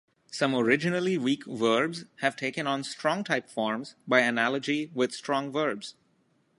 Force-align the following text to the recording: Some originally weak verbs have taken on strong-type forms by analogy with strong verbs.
Some 0.31 0.55
originally 0.55 1.15
weak 1.19 1.45
verbs 1.45 2.05
have 2.21 2.35
taken 2.35 2.65
on 2.65 2.83
strong-type 2.83 3.47
forms 3.51 3.93
by 4.07 4.21
analogy 4.21 4.89
with 4.95 5.13
strong 5.13 5.51
verbs. 5.51 5.93